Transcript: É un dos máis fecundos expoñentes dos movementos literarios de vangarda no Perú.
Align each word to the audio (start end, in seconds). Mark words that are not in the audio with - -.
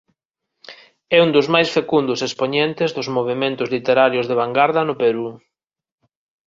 É 1.15 1.17
un 1.25 1.29
dos 1.35 1.47
máis 1.53 1.69
fecundos 1.75 2.19
expoñentes 2.27 2.89
dos 2.97 3.07
movementos 3.17 3.71
literarios 3.75 4.25
de 4.27 4.37
vangarda 4.41 4.81
no 4.87 4.95
Perú. 5.03 5.27